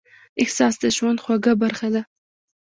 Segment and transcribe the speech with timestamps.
[0.41, 2.01] احساس د ژوند خوږه برخه ده.